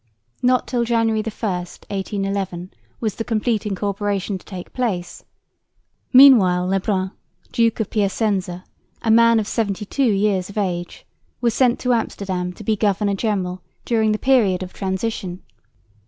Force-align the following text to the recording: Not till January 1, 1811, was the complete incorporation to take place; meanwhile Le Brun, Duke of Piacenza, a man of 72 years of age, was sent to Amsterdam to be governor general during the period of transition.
Not 0.41 0.65
till 0.65 0.83
January 0.83 1.19
1, 1.21 1.27
1811, 1.29 2.71
was 2.99 3.13
the 3.13 3.23
complete 3.23 3.67
incorporation 3.67 4.39
to 4.39 4.43
take 4.47 4.73
place; 4.73 5.23
meanwhile 6.11 6.65
Le 6.65 6.79
Brun, 6.79 7.11
Duke 7.51 7.79
of 7.79 7.91
Piacenza, 7.91 8.63
a 9.03 9.11
man 9.11 9.39
of 9.39 9.45
72 9.47 10.01
years 10.03 10.49
of 10.49 10.57
age, 10.57 11.05
was 11.39 11.53
sent 11.53 11.79
to 11.81 11.93
Amsterdam 11.93 12.51
to 12.53 12.63
be 12.63 12.75
governor 12.75 13.13
general 13.13 13.61
during 13.85 14.11
the 14.11 14.17
period 14.17 14.63
of 14.63 14.73
transition. 14.73 15.43